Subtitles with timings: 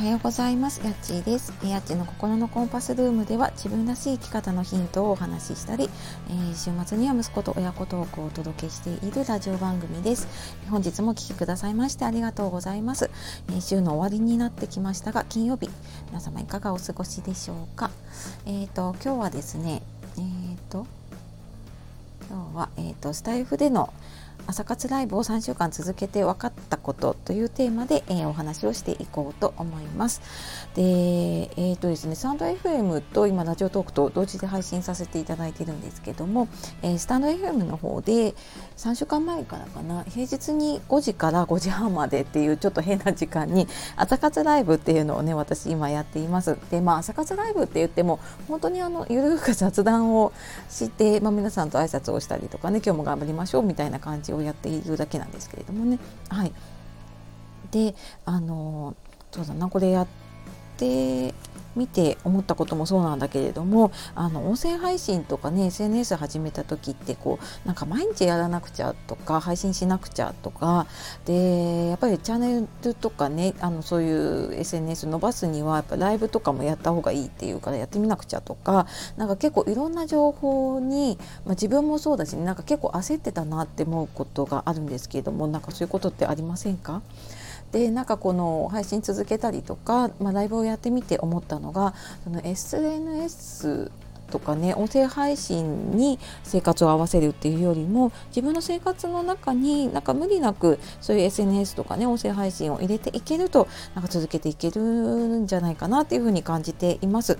[0.00, 0.80] はようございます。
[0.82, 1.52] やっちーです。
[1.62, 5.90] やっちの心のコンパスルームでは自分らしい生き方のヒントをお話ししたり、
[6.30, 10.26] えー、週末には息子と親子トークをお届けしているラジオ番組です。
[10.70, 13.10] 本日もお聴きくださいましてありがとうございます、
[13.50, 15.68] えー、週の終わりになってきましたが金曜日
[16.06, 17.90] 皆様いかがお過ごしでしょうか？
[18.46, 19.82] えっ、ー、と今日はですね
[20.16, 20.24] えっ、
[20.70, 20.86] と
[22.30, 23.92] 今日はえっ、とスタイフでの
[24.50, 30.20] 朝活ライブを3週間続けて分かったことというテーマで、えー、お話をしていこうと思います。
[30.74, 36.48] で、えーとですね、スタンド FM と今ラジオトークと同時で配信させていただいているんですけども、
[36.82, 38.34] えー、スタンド FM の方で
[38.76, 46.58] 3週間前からかな平日に5時から5時半までっていうちょっと変な時間に朝活ライブっていうのをね私今やっています。
[46.72, 50.32] でまあ朝活ライブって言っても本当にあのゆるく雑談を
[50.68, 55.98] して、まあ、皆さんと挨拶をしたりとかね今日も頑張りましょうみたいな感じをやっているだけなんですけれどもね。
[56.28, 56.52] はい、
[57.70, 58.94] であの
[59.32, 60.06] そうだなこれやっ
[60.76, 61.34] て
[61.76, 70.86] 見て思ったこともそうなんだけれどもあの音声配信とかね SNS 始めた時ってこうなんか毎日やらなくちゃとか配信しなくちゃとか
[71.24, 87.02] でやっぱりチャンネルとかねあのそういう SNS 伸ばすにはやっぱライブとかもやった方がいいっていうからやってみなくちゃとかなんか結構いろんな情報に、まあ、自分もそうだしなんか結構焦ってたなって思うことがあるんですけれどもなんかそういうことってありませんか？
[87.72, 93.90] でなんかこの配信続けたりとか、まあ、ライブをやってみて思ったのがその SNS
[94.30, 107.38] とかね音声配信に生活を合わせるっていうよりも自分の生活の中になんか無理なくそういう SNS とかね音声配信を入れていけるとなんか続けていけるんじゃないかなっていうふうに感じています。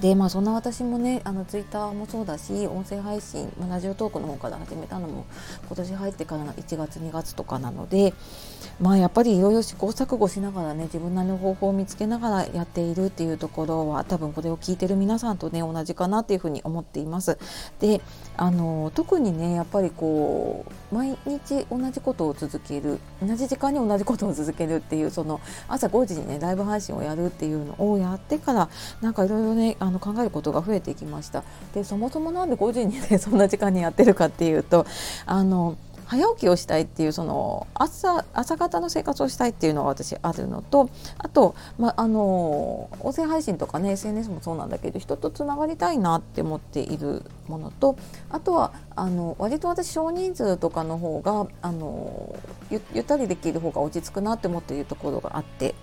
[0.00, 5.26] でまあそんな私もねあのツイッターもそうだし音声配信、まあ、ラジオトークの方から始めたのも
[5.66, 8.12] 今年入ってからの1月2月とかなので
[8.80, 17.38] まあやっぱりいろいろ試行錯誤しながらね自分なりの方法を見つけながらやっているっていうところは多分これを聞いてる皆さんとね同じかなっていうふうに思っています。
[17.80, 18.00] で
[18.36, 28.68] あの特にねやっぱりこう毎日同じことを続ける同じ時間に同じことを続けるっていうその朝5時にねライブ配信をやるっていうのをやってから
[29.00, 31.44] なんかいろいろねあの考えることが増えてきました。
[31.74, 34.86] でそもそもなんで5時にねそんな時間にやってるかっていうと
[35.26, 47.96] あの早起きをしたいっていうその朝朝方の生活をしたいっていうのが私あるのとあと、まあの音声配信とかね SNS もそうなんだけど人とつながりたいなって思っているものと
[48.30, 52.34] あとはあの割と私少人数とかの方があの
[52.70, 55.74] ゆったりできる方が落ち着くなって思っているところがあって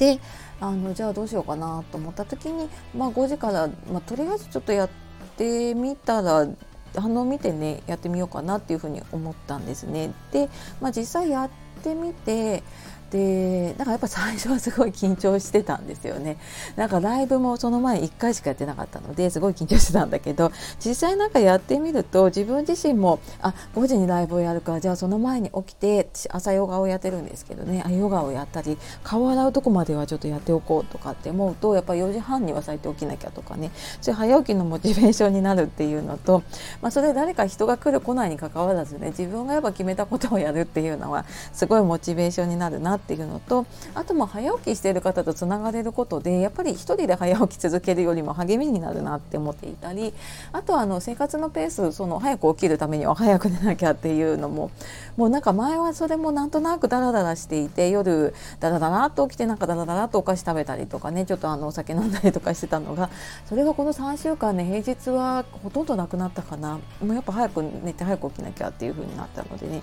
[0.00, 0.18] で
[0.60, 4.90] あのじゃあどうしようかなと思った時に、まあ、5時から、まあ、とりあえずちょっとやっ
[5.36, 6.48] てみたら
[6.96, 10.12] 反応見てねやってみようかなっていうふうに思ったんですね。
[10.32, 10.48] で、
[10.80, 11.50] まあ、実際やっ
[11.82, 12.62] てみて
[13.10, 16.36] でなんかやっぱ最初はすごい緊張してたんですよね。
[16.76, 20.52] なんかライブもその前1回しかやってなかったのですごい緊張してたんだけど
[20.84, 33.70] 実際なんかやってみると自分自身もあ5時にライブをやるからじゃあその前に起きて朝ヨガをやってるんですけどねあヨガをやったり顔洗うとこまではちょっとやっておこうとかって思うとやっぱり4時半には咲いて起きなきゃとかね。
[34.00, 36.42] そういう早起きのモチベーションになるっていうのと、
[36.80, 50.14] まあ、それ誰か人が来る来ないにかかわらずね自分がやっぱ決めたことをやるっていうのはすごいモチベーションになるなっていうのとあとも早起きしている方とつながれることでやっぱり1人で早起き続けるよりも励みになるなって思っていたり
[50.52, 54.70] あとはあの生活のペースその早く起きるためには早く寝なきゃっていうのも
[55.16, 63.10] もうなんか前はそれもなんとなくダラダラしていて夜ダラダラと起きてなんかダラダラとお菓子食べたりとかねちょっとあのお酒飲んだりとかしてたのが
[63.48, 66.78] それがこの3週間ね平日はほとんどなくなったかな。
[67.00, 69.82] もうやっぱ早く寝て早く起きなきゃっていう風になったのでね。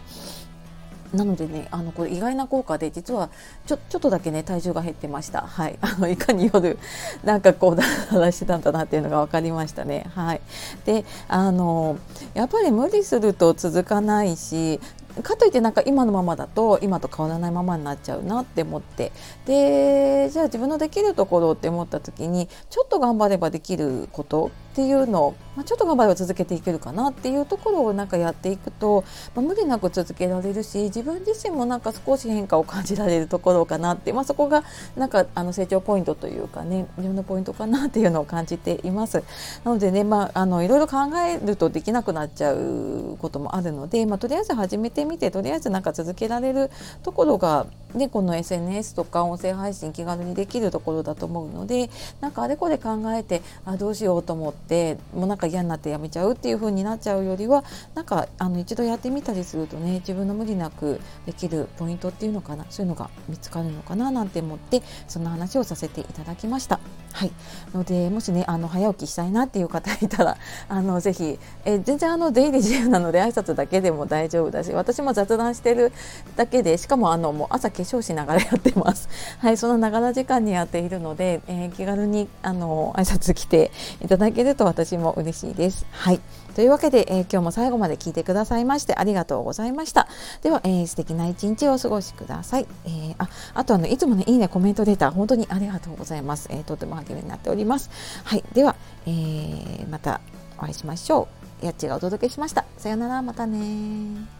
[1.13, 3.29] なのでねあのこれ意外な効果で実は
[3.65, 5.41] ちょちょっとだけね体重が減ってました。
[5.41, 5.77] はい。
[5.81, 6.77] あのいかに夜
[7.23, 10.05] なんかこうダラダラしてたんだなっていうのが分かりましたね。
[10.13, 10.41] はい。
[10.85, 11.97] であの
[12.33, 14.79] やっぱり無理すると続かないし
[15.23, 19.11] かといってなんか今のままだと今と変わらないままになっちゃうなって思って。
[19.45, 29.03] でじゃあ自分のできるところって思った時にちょっと頑張ればできることっていうのを、まあ、ちょっと頑張れば続けていけるかなっていうところをなんかやっていくと、
[29.33, 34.63] まあ、無理なく続けられるし自分自身もなんか少し変化を感じられるところかなって、まあ、そこが
[34.95, 39.23] なんかあの成長ポイントというかね自分のポイントかなっていうのを感じています。
[39.63, 46.69] なのでね、まあ、あのいろいろ考えるとできなくなっちゃうこともあるので、まあ、とりあえず始めてみてとりあえずなんか続けられる
[47.01, 47.65] ところが
[47.95, 51.89] でこの SNS とか音声配信気軽にできるところだと思うので
[52.21, 57.63] なんかあれこれ考えてあどうしようと思ってもうなんか嫌になってやめちゃうっていう風になっちゃうよりは
[57.95, 66.79] なんかあの一度やってみたりするとね自分の無理なくできるポイントっていうのかなそういうのが見つかるのかななんて思ってそんな話をさせていただきました。
[67.13, 67.31] はい
[67.73, 70.37] のでもしねあの早起きしたいなっていう方いたら
[70.69, 75.91] あのぜひえ全然あの出入り自由なので挨拶だけでも大丈夫だし私も雑談してる
[76.35, 79.07] だけでしかもあのもう朝化粧しながらやってます。
[79.39, 83.71] はいそのながら時間にやっているので、えー、気軽にあの挨拶来て
[84.01, 85.85] いただけると私も嬉しいです。
[85.91, 86.19] はい
[86.55, 90.07] というわけで、えー、今日も最後まで聞いてくださいましてありがとうございました。
[90.41, 92.67] では、えー、素敵な一日をお過ごしください。
[92.85, 96.47] えー、ああとあのいつもねいいねコメント出た本当にありがとうございます。
[96.49, 97.91] えー、とても励みになっております。
[98.23, 98.75] はい、では、
[99.05, 100.19] えー、また
[100.57, 101.27] お会いしましょ
[101.61, 101.65] う。
[101.65, 102.65] やっちがお届けしました。
[102.77, 104.36] さようなら、またね